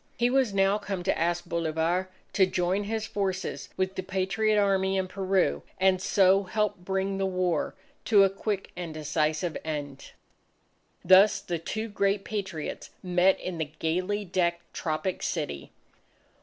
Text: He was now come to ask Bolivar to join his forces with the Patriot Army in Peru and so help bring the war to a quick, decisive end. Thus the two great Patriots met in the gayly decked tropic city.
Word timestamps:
He 0.17 0.31
was 0.31 0.51
now 0.51 0.79
come 0.79 1.03
to 1.03 1.15
ask 1.15 1.45
Bolivar 1.45 2.09
to 2.33 2.47
join 2.47 2.85
his 2.85 3.05
forces 3.05 3.69
with 3.77 3.93
the 3.93 4.01
Patriot 4.01 4.59
Army 4.59 4.97
in 4.97 5.07
Peru 5.07 5.61
and 5.79 6.01
so 6.01 6.41
help 6.41 6.77
bring 6.79 7.19
the 7.19 7.27
war 7.27 7.75
to 8.05 8.23
a 8.23 8.29
quick, 8.31 8.71
decisive 8.75 9.55
end. 9.63 10.13
Thus 11.05 11.39
the 11.39 11.59
two 11.59 11.87
great 11.87 12.23
Patriots 12.25 12.89
met 13.03 13.39
in 13.39 13.59
the 13.59 13.69
gayly 13.77 14.25
decked 14.25 14.73
tropic 14.73 15.21
city. 15.21 15.71